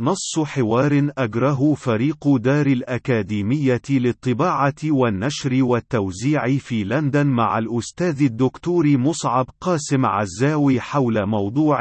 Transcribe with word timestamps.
نص 0.00 0.38
حوار 0.38 1.10
أجره 1.18 1.74
فريق 1.74 2.36
دار 2.36 2.66
الأكاديمية 2.66 3.82
للطباعة 3.90 4.74
والنشر 4.84 5.64
والتوزيع 5.64 6.58
في 6.58 6.84
لندن 6.84 7.26
مع 7.26 7.58
الأستاذ 7.58 8.22
الدكتور 8.22 8.96
مصعب 8.96 9.46
قاسم 9.60 10.06
عزاوي 10.06 10.80
حول 10.80 11.26
موضوع 11.26 11.78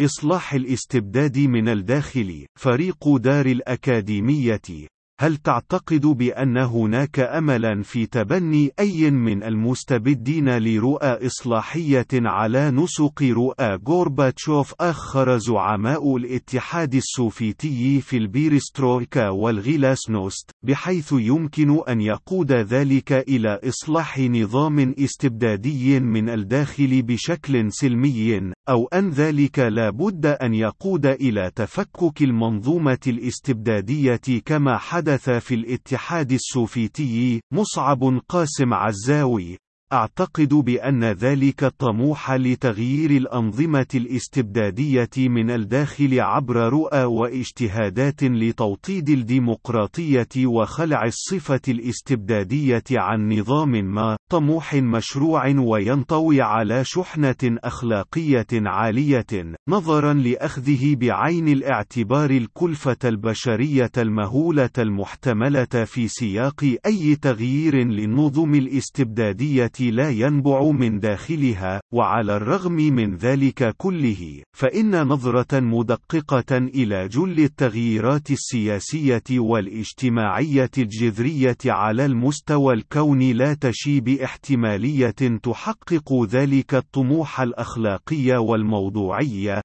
إصلاح 0.00 0.54
الاستبداد 0.54 1.38
من 1.38 1.68
الداخل 1.68 2.46
فريق 2.60 3.16
دار 3.16 3.46
الأكاديمية. 3.46 4.88
هل 5.20 5.36
تعتقد 5.36 6.00
بأن 6.06 6.56
هناك 6.56 7.20
أملا 7.20 7.82
في 7.82 8.06
تبني 8.06 8.70
أي 8.80 9.10
من 9.10 9.42
المستبدين 9.42 10.58
لرؤى 10.58 11.26
إصلاحية 11.26 12.06
على 12.12 12.70
نسق 12.70 13.22
رؤى 13.22 13.78
غورباتشوف؟ 13.88 14.74
آخر 14.80 15.38
زعماء 15.38 16.16
الاتحاد 16.16 16.94
السوفيتي 16.94 18.00
في 18.00 18.16
البيرسترويكا 18.16 19.28
والغيلاسنوست 19.28 20.50
بحيث 20.62 21.12
يمكن 21.12 21.80
أن 21.88 22.00
يقود 22.00 22.52
ذلك 22.52 23.12
إلى 23.12 23.60
إصلاح 23.68 24.18
نظام 24.18 24.94
استبدادي 24.98 26.00
من 26.00 26.28
الداخل 26.28 27.02
بشكل 27.02 27.72
سلمي 27.72 28.52
أو 28.68 28.86
أن 28.86 29.10
ذلك 29.10 29.58
لا 29.58 29.90
بد 29.90 30.26
أن 30.26 30.54
يقود 30.54 31.06
إلى 31.06 31.50
تفكك 31.54 32.22
المنظومة 32.22 32.98
الاستبدادية 33.06 34.20
كما 34.44 34.78
حدث 34.78 35.03
حدث 35.04 35.30
في 35.30 35.54
الاتحاد 35.54 36.32
السوفيتي 36.32 37.40
مصعب 37.52 38.20
قاسم 38.28 38.74
عزاوي. 38.74 39.58
أعتقد 39.94 40.48
بأن 40.48 41.04
ذلك 41.04 41.64
الطموح 41.64 42.32
لتغيير 42.32 43.10
الأنظمة 43.10 43.86
الاستبدادية 43.94 45.10
من 45.18 45.50
الداخل 45.50 46.20
عبر 46.20 46.56
رؤى 46.56 47.04
واجتهادات 47.04 48.22
لتوطيد 48.22 49.08
الديمقراطية 49.08 50.46
وخلع 50.46 51.04
الصفة 51.04 51.60
الاستبدادية 51.68 52.82
عن 52.90 53.32
نظام 53.32 53.70
ما، 53.70 54.16
طموح 54.30 54.74
مشروع 54.74 55.58
وينطوي 55.58 56.42
على 56.42 56.84
شحنة 56.84 57.58
أخلاقية 57.64 58.46
عالية، 58.52 59.26
نظرا 59.68 60.12
لأخذه 60.12 60.94
بعين 60.94 61.48
الاعتبار 61.48 62.30
الكلفة 62.30 62.98
البشرية 63.04 63.92
المهولة 63.98 64.70
المحتملة 64.78 65.84
في 65.84 66.08
سياق 66.08 66.76
أي 66.86 67.16
تغيير 67.16 67.76
للنظم 67.76 68.54
الاستبدادية 68.54 69.83
لا 69.90 70.10
ينبع 70.10 70.70
من 70.70 71.00
داخلها 71.00 71.80
وعلى 71.92 72.36
الرغم 72.36 72.72
من 72.72 73.16
ذلك 73.16 73.74
كله 73.76 74.42
فإن 74.56 75.02
نظرة 75.02 75.60
مدققة 75.60 76.58
إلى 76.58 77.08
جل 77.08 77.40
التغييرات 77.40 78.30
السياسية 78.30 79.22
والاجتماعية 79.30 80.70
الجذرية 80.78 81.58
على 81.66 82.04
المستوى 82.04 82.74
الكوني 82.74 83.32
لا 83.32 83.54
تشي 83.54 84.00
باحتمالية 84.00 85.38
تحقق 85.42 86.24
ذلك 86.30 86.74
الطموح 86.74 87.40
الأخلاقي 87.40 88.36
والموضوعي 88.36 89.60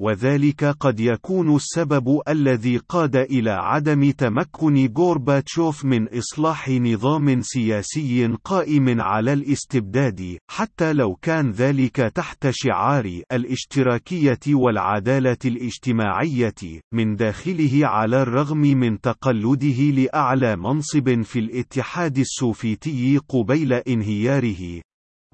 وذلك 0.00 0.64
قد 0.64 1.00
يكون 1.00 1.56
السبب 1.56 2.20
الذي 2.28 2.76
قاد 2.76 3.16
إلى 3.16 3.50
عدم 3.50 4.10
تمكن 4.10 4.92
غورباتشوف 4.96 5.84
من 5.84 6.08
إصلاح 6.08 6.68
نظام 6.68 7.42
سياسي 7.42 8.26
قائم 8.44 9.00
على 9.00 9.32
الاستبداد، 9.32 10.38
حتى 10.50 10.92
لو 10.92 11.14
كان 11.22 11.50
ذلك 11.50 11.96
تحت 11.96 12.50
شعار 12.50 13.20
الاشتراكية 13.32 14.40
والعدالة 14.48 15.38
الاجتماعية 15.44 16.80
من 16.94 17.16
داخله 17.16 17.86
على 17.86 18.22
الرغم 18.22 18.58
من 18.58 19.00
تقلده 19.00 19.82
لأعلى 19.82 20.56
منصب 20.56 21.22
في 21.22 21.38
الاتحاد 21.38 22.18
السوفيتي 22.18 23.18
قبيل 23.28 23.72
انهياره، 23.72 24.80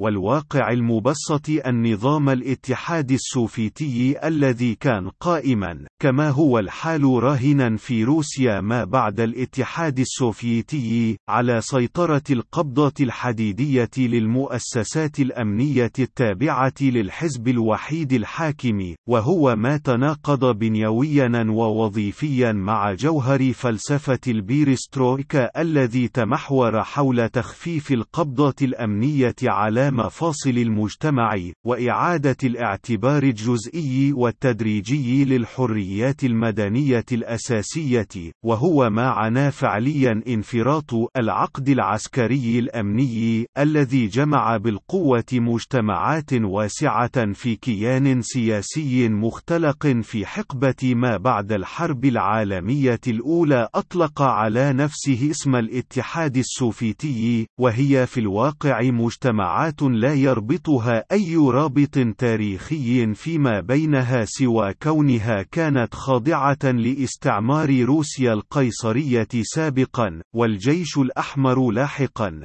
والواقع 0.01 0.71
المبسط 0.71 1.49
النظام 1.67 2.29
الاتحاد 2.29 3.11
السوفيتي 3.11 4.27
الذي 4.27 4.75
كان 4.75 5.11
قائما. 5.21 5.87
كما 6.03 6.31
هو 6.31 6.59
الحال 6.59 7.05
راهنا 7.05 7.77
في 7.77 8.05
روسيا 8.05 8.61
ما 8.61 8.84
بعد 8.84 9.21
الاتحاد 9.21 9.99
السوفيتي 9.99 11.17
على 11.29 11.61
سيطرة 11.61 12.23
القبضة 12.31 12.93
الحديدية 13.01 13.91
للمؤسسات 13.99 15.21
الأمنية 15.21 15.93
التابعة 15.99 16.75
للحزب 16.81 17.49
الوحيد 17.49 18.12
الحاكم 18.12 18.95
وهو 19.09 19.56
ما 19.56 19.77
تناقض 19.77 20.59
بنيويا 20.59 21.47
ووظيفيا 21.49 22.53
مع 22.53 22.93
جوهر 22.93 23.53
فلسفة 23.53 24.21
البيرسترويكا 24.29 25.61
الذي 25.61 26.09
تمحور 26.09 26.83
حول 26.83 27.29
تخفيف 27.29 27.93
القبضة 27.93 28.55
الأمنية 28.62 29.35
على 29.43 29.91
مفاصل 29.91 30.51
المجتمع 30.59 31.37
وإعادة 31.67 32.37
الاعتبار 32.45 33.23
الجزئي 33.23 34.12
والتدريجي 34.12 35.25
للحريات 35.87 36.25
المدنية 36.25 37.05
الأساسية 37.13 38.33
وهو 38.45 38.91
ما 38.91 39.09
عنا 39.09 39.51
فعليا 39.51 40.23
انفراط 40.29 40.91
العقد 41.17 41.69
العسكري 41.69 42.59
الأمني 42.59 43.47
الذي 43.59 44.07
جمع 44.07 44.57
بالقوة 44.57 45.25
مجتمعات 45.33 46.33
واسعة 46.33 47.33
في 47.33 47.57
كيان 47.57 48.23
سياسي 48.23 49.09
مختلق 49.09 49.87
في 49.87 50.27
حقبة 50.27 50.95
ما 50.95 51.17
بعد 51.17 51.53
الحرب 51.53 52.05
العالمية 52.05 53.01
الأولى 53.07 53.69
أطلق 53.75 54.23
على 54.23 54.73
نفسه 54.73 55.31
اسم 55.31 55.57
الاتحاد 55.57 56.37
السوفيتي 56.37 57.47
وهي 57.61 58.07
في 58.07 58.21
الواقع 58.21 58.83
مجتمعات 58.83 59.83
لا 59.83 60.15
يربطها 60.15 61.05
أي 61.13 61.37
رابط 61.37 61.99
تاريخي 62.19 63.15
فيما 63.15 63.61
بينها 63.61 64.25
سوى 64.25 64.75
كونها 64.83 65.43
كانت 65.43 65.75
خاضعة 65.84 66.64
لاستعمار 66.64 67.81
روسيا 67.82 68.32
القيصرية 68.32 69.28
سابقا 69.42 70.22
والجيش 70.34 70.98
الأحمر 70.98 71.70
لاحقا. 71.70 72.44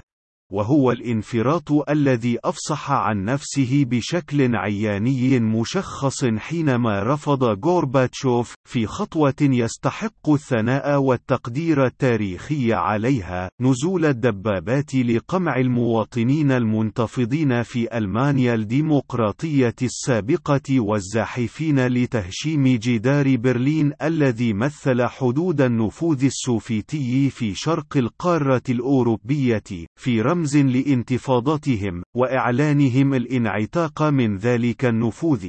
وهو 0.52 0.92
الانفراط 0.92 1.90
الذي 1.90 2.38
أفصح 2.44 2.92
عن 2.92 3.24
نفسه 3.26 3.86
بشكل 3.88 4.56
عياني 4.56 5.40
مشخص 5.40 6.26
حينما 6.26 7.04
رفض 7.04 7.44
غورباتشوف 7.66 8.56
في 8.70 8.88
خطوة 8.88 9.34
يستحق 9.42 10.30
الثناء 10.30 11.02
والتقدير 11.02 11.86
التاريخي 11.86 12.74
عليها 12.74 13.50
نزول 13.62 14.06
الدبابات 14.06 14.96
لقمع 14.96 15.56
المواطنين 15.56 16.52
المنتفضين 16.52 17.64
في 17.64 17.98
ألمانيا 17.98 18.54
الديمقراطية 18.54 19.76
السابقة 19.82 20.80
والزاحفين 20.80 21.88
لتهشيم 21.88 22.68
جدار 22.68 23.36
برلين 23.36 23.94
الذي 24.02 24.54
مثل 24.54 25.06
حدود 25.06 25.62
النفوذ 25.62 26.26
السوفيتي 26.26 27.30
في 27.30 27.56
شرق 27.56 27.98
القارة 27.98 28.62
الأوروبية 28.70 29.64
في 29.96 30.22
رمز 30.22 30.41
رمز 30.42 30.58
لانتفاضتهم 30.58 32.04
وإعلانهم 32.16 33.14
الانعتاق 33.14 34.04
من 34.04 34.38
ذلك 34.38 34.86
النفوذ 34.86 35.48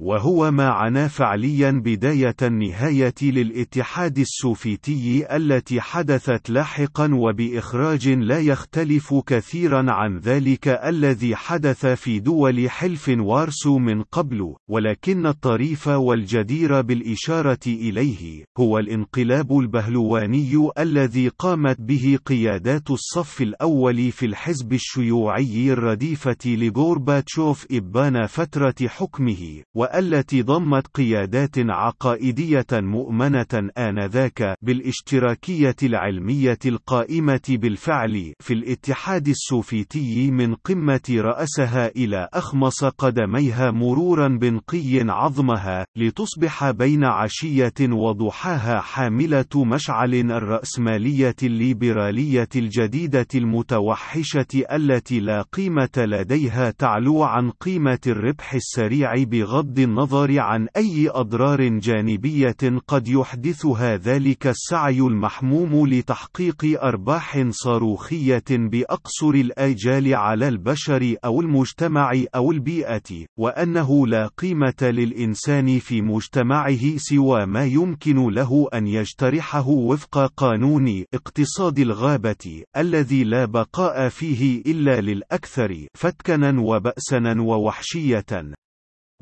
وهو 0.00 0.50
ما 0.50 0.68
عنا 0.68 1.08
فعليا 1.08 1.70
بداية 1.70 2.36
النهاية 2.42 3.14
للاتحاد 3.22 4.18
السوفيتي 4.18 5.36
التي 5.36 5.80
حدثت 5.80 6.50
لاحقا 6.50 7.14
وبإخراج 7.14 8.08
لا 8.08 8.40
يختلف 8.40 9.14
كثيرا 9.26 9.92
عن 9.92 10.18
ذلك 10.18 10.68
الذي 10.68 11.36
حدث 11.36 11.86
في 11.86 12.18
دول 12.18 12.70
حلف 12.70 13.08
وارسو 13.18 13.78
من 13.78 14.02
قبل 14.02 14.54
ولكن 14.68 15.26
الطريف 15.26 15.88
والجدير 15.88 16.80
بالإشارة 16.80 17.66
إليه 17.66 18.44
هو 18.58 18.78
الانقلاب 18.78 19.58
البهلواني 19.58 20.70
الذي 20.78 21.28
قامت 21.28 21.80
به 21.80 22.18
قيادات 22.26 22.90
الصف 22.90 23.42
الأول 23.42 24.12
في 24.12 24.26
الحزب 24.26 24.72
الشيوعي 24.72 25.72
الرديفة 25.72 26.36
لغورباتشوف 26.46 27.66
إبان 27.70 28.26
فترة 28.26 28.74
حكمه 28.88 29.62
والتي 29.94 30.42
ضمت 30.42 30.86
قيادات 30.86 31.58
عقائدية 31.58 32.66
مؤمنة 32.72 33.70
آنذاك 33.78 34.54
بالاشتراكية 34.62 35.76
العلمية 35.82 36.58
القائمة 36.66 37.40
بالفعل 37.48 38.32
في 38.40 38.54
الاتحاد 38.54 39.28
السوفيتي 39.28 40.30
من 40.30 40.54
قمة 40.54 41.10
رأسها 41.10 41.88
إلى 41.88 42.28
أخمص 42.32 42.84
قدميها 42.84 43.70
مرورا 43.70 44.28
بنقي 44.28 45.00
عظمها 45.08 45.86
لتصبح 45.96 46.70
بين 46.70 47.04
عشية 47.04 47.74
وضحاها 47.80 48.80
حاملة 48.80 49.64
مشعل 49.64 50.14
الرأسمالية 50.14 51.36
الليبرالية 51.42 52.48
الجديدة 52.56 53.26
المتوحشة 53.34 54.64
التي 54.72 55.20
لا 55.20 55.42
قيمة 55.42 55.96
لديها 55.96 56.70
تعلو 56.70 57.22
عن 57.22 57.50
قيمة 57.50 57.98
الربح 58.06 58.54
السريع 58.54 59.14
بغض 59.24 59.75
بغض 59.76 59.88
النظر 59.88 60.40
عن 60.40 60.68
أي 60.76 61.08
أضرار 61.10 61.68
جانبية 61.68 62.56
قد 62.86 63.08
يحدثها 63.08 63.96
ذلك 63.96 64.46
السعي 64.46 65.00
المحموم 65.00 65.86
لتحقيق 65.86 66.82
أرباح 66.82 67.44
صاروخية 67.50 68.44
بأقصر 68.50 69.30
الآجال 69.30 70.14
على 70.14 70.48
البشر 70.48 71.16
أو 71.24 71.40
المجتمع 71.40 72.12
أو 72.34 72.52
البيئة، 72.52 73.26
وأنه 73.38 74.06
لا 74.06 74.26
قيمة 74.26 74.82
للإنسان 74.82 75.78
في 75.78 76.02
مجتمعه 76.02 76.96
سوى 76.96 77.46
ما 77.46 77.64
يمكن 77.64 78.28
له 78.30 78.68
أن 78.74 78.86
يجترحه 78.86 79.68
وفق 79.68 80.32
قانون 80.36 81.04
اقتصاد 81.14 81.78
الغابة، 81.78 82.64
الذي 82.76 83.24
لا 83.24 83.44
بقاء 83.44 84.08
فيه 84.08 84.62
إلا 84.66 85.00
للأكثر 85.00 85.86
فتكنا 85.94 86.60
وبأسنا 86.60 87.42
ووحشية. 87.42 88.56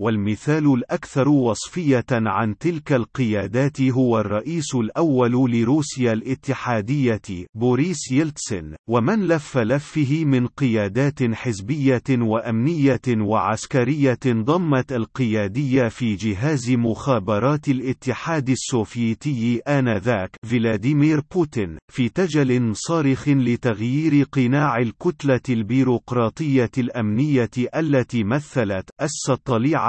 والمثال 0.00 0.74
الأكثر 0.74 1.28
وصفية 1.28 2.04
عن 2.12 2.58
تلك 2.58 2.92
القيادات 2.92 3.80
هو 3.80 4.20
الرئيس 4.20 4.74
الأول 4.74 5.52
لروسيا 5.52 6.12
الاتحادية 6.12 7.20
بوريس 7.54 8.12
يلتسن 8.12 8.74
ومن 8.88 9.26
لف 9.28 9.58
لفه 9.58 10.24
من 10.24 10.46
قيادات 10.46 11.34
حزبية 11.34 12.02
وأمنية 12.10 13.00
وعسكرية 13.08 14.18
ضمت 14.26 14.92
القيادية 14.92 15.88
في 15.88 16.14
جهاز 16.14 16.70
مخابرات 16.70 17.68
الاتحاد 17.68 18.48
السوفيتي 18.50 19.58
آنذاك 19.58 20.36
فلاديمير 20.46 21.20
بوتين 21.34 21.78
في 21.92 22.08
تجل 22.08 22.76
صارخ 22.76 23.28
لتغيير 23.28 24.26
قناع 24.32 24.78
الكتلة 24.78 25.40
البيروقراطية 25.48 26.70
الأمنية 26.78 27.50
التي 27.76 28.24
مثلت 28.24 28.90
أس 29.00 29.10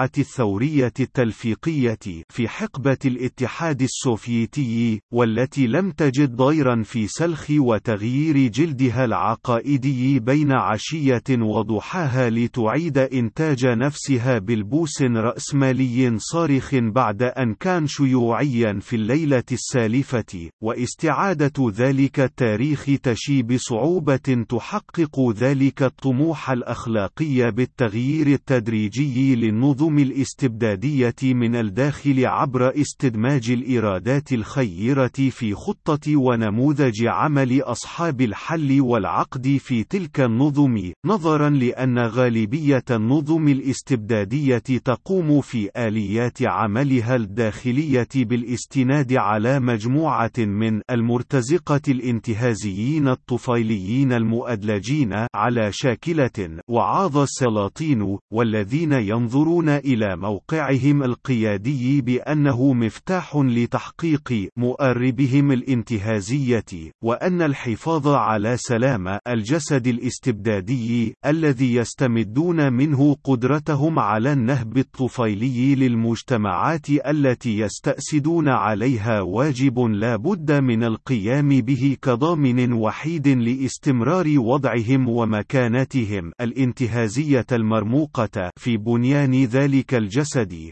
الثورية 0.04 0.94
التلفيقية 1.00 2.24
في 2.30 2.48
حقبة 2.48 2.98
الاتحاد 3.06 3.82
السوفيتي 3.82 5.02
والتي 5.14 5.68
لم 5.68 5.92
تجد 5.92 6.36
ضيرا 6.36 6.84
في 6.84 7.08
سلخ 7.08 7.48
وتغيير 7.52 8.48
جلدها 8.48 9.06
العقائدي 9.06 10.20
بين 10.20 10.52
عشية 10.52 11.24
وضحاها 11.30 12.30
لتعيد 12.30 12.98
إنتاج 12.98 13.66
نفسها 13.66 14.40
بالبوس 14.40 15.02
رأسمالي 15.02 16.14
صارخ 16.18 16.76
بعد 16.76 17.24
أن 17.24 17.54
كان 17.54 17.88
شيوعيا 17.88 18.80
في 18.82 18.96
الليلة 18.96 19.44
السالفة 19.52 20.50
واستعادة 20.62 21.72
ذلك 21.72 22.20
التاريخ 22.20 22.86
تشي 23.04 23.44
بصعوبة 23.44 24.46
تحقق 24.50 25.32
ذلك 25.38 25.84
الطموح 25.84 26.52
الأخلاقي 26.52 27.52
بالتغيير 27.52 28.28
التدريجي 28.28 29.36
للنظم 29.36 29.85
النظم 29.86 30.00
الاستبدادية 30.00 31.16
من 31.24 31.56
الداخل 31.56 32.26
عبر 32.26 32.82
استدماج 32.82 33.52
الإيرادات 33.52 34.34
الخيرة 34.34 35.12
في 35.30 35.54
خطة 35.54 36.18
ونموذج 36.18 37.06
عمل 37.08 37.62
أصحاب 37.62 38.22
الحل 38.22 38.82
والعقد 38.82 39.58
في 39.60 39.84
تلك 39.84 40.20
النظم، 40.20 40.92
نظرا 41.06 41.50
لأن 41.50 42.00
غالبية 42.00 42.84
النظم 42.92 43.48
الاستبدادية 43.48 44.58
تقوم 44.58 45.42
في 45.42 45.70
آليات 45.78 46.44
عملها 46.44 47.16
الداخلية 47.16 48.08
بالاستناد 48.16 49.14
على 49.14 49.60
مجموعة 49.60 50.32
من 50.38 50.82
المرتزقة 50.92 51.82
الانتهازيين 51.88 53.08
الطفيليين 53.08 54.14
المؤدلجين 54.14 55.14
على 55.36 55.70
شاكلة 55.72 56.60
وعاظ 56.70 57.18
السلاطين 57.18 58.18
والذين 58.34 58.94
ينظرون 58.94 59.70
إلى 59.78 60.16
موقعهم 60.18 61.04
القيادي 61.04 62.02
بأنه 62.02 62.74
مفتاح 62.74 63.36
لتحقيق 63.36 64.50
مؤربهم 64.58 65.52
الانتهازية، 65.52 66.92
وأن 67.04 67.42
الحفاظ 67.42 68.08
على 68.08 68.58
سلام 68.58 69.20
الجسد 69.28 69.88
الاستبدادي 69.88 71.16
الذي 71.26 71.76
يستمدون 71.76 72.74
منه 72.74 73.16
قدرتهم 73.24 74.00
على 74.00 74.34
النهب 74.34 74.78
الطفيلي 74.78 75.76
للمجتمعات 75.76 76.90
التي 76.90 77.58
يستأسدون 77.58 78.50
عليها 78.50 79.22
واجب 79.22 79.80
لا 79.80 80.16
بد 80.16 80.52
من 80.52 80.84
القيام 80.84 81.50
به 81.50 81.98
كضامن 82.02 82.74
وحيد 82.74 83.28
لاستمرار 83.28 84.40
وضعهم 84.40 85.10
ومكانتهم 85.10 86.32
الانتهازية 86.42 87.46
المرموقة 87.52 88.50
في 88.60 88.78
بنيان 88.78 89.44
ذلك 89.44 89.65
ذلك 89.66 89.94
الجسد. 89.94 90.72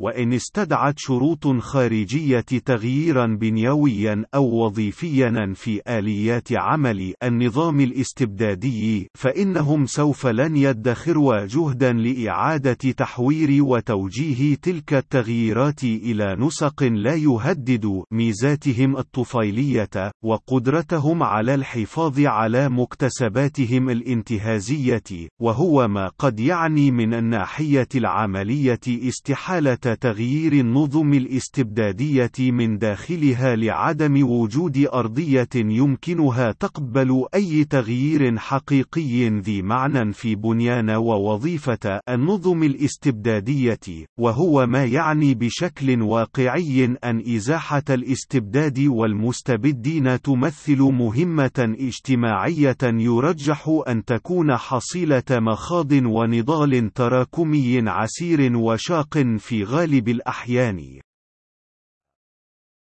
وإن 0.00 0.32
استدعت 0.32 0.94
شروط 0.96 1.46
خارجية 1.46 2.40
تغييرا 2.40 3.26
بنيويا 3.26 4.24
أو 4.34 4.64
وظيفيا 4.64 5.52
في 5.54 5.80
آليات 5.88 6.52
عمل 6.52 7.14
النظام 7.22 7.80
الاستبدادي 7.80 9.08
فإنهم 9.14 9.86
سوف 9.86 10.26
لن 10.26 10.56
يدخروا 10.56 11.46
جهدا 11.46 11.92
لإعادة 11.92 12.72
تحوير 12.72 13.64
وتوجيه 13.64 14.54
تلك 14.54 14.94
التغييرات 14.94 15.84
إلى 15.84 16.36
نسق 16.38 16.82
لا 16.82 17.14
يهدد 17.14 18.02
ميزاتهم 18.10 18.96
الطفيلية 18.96 20.12
وقدرتهم 20.24 21.22
على 21.22 21.54
الحفاظ 21.54 22.20
على 22.20 22.68
مكتسباتهم 22.68 23.90
الانتهازية 23.90 25.28
وهو 25.40 25.88
ما 25.88 26.08
قد 26.18 26.40
يعني 26.40 26.90
من 26.90 27.14
الناحية 27.14 27.88
العملية 27.94 28.80
استحالة 28.88 29.91
تغيير 29.94 30.52
النظم 30.52 31.14
الاستبدادية 31.14 32.32
من 32.38 32.78
داخلها 32.78 33.56
لعدم 33.56 34.30
وجود 34.30 34.86
أرضية 34.94 35.48
يمكنها 35.54 36.52
تقبل 36.52 37.24
أي 37.34 37.64
تغيير 37.64 38.38
حقيقي 38.38 39.28
ذي 39.28 39.62
معنى 39.62 40.12
في 40.12 40.34
بنيان 40.34 40.90
ووظيفة 40.90 42.00
النظم 42.08 42.62
الاستبدادية، 42.62 44.06
وهو 44.18 44.66
ما 44.66 44.84
يعني 44.84 45.34
بشكل 45.34 46.02
واقعي 46.02 46.84
أن 46.84 47.34
إزاحة 47.34 47.82
الاستبداد 47.90 48.78
والمستبدين 48.78 50.20
تمثل 50.20 50.82
مهمة 50.82 51.74
اجتماعية 51.80 52.78
يرجح 52.84 53.80
أن 53.88 54.04
تكون 54.04 54.56
حصيلة 54.56 55.22
مخاض 55.30 55.92
ونضال 55.92 56.92
تراكمي 56.92 57.88
عسير 57.88 58.56
وشاق 58.56 59.18
في 59.38 59.64
غالب 59.72 60.08
الأحيان. 60.08 61.00